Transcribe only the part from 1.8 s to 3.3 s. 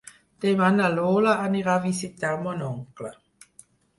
visitar mon oncle.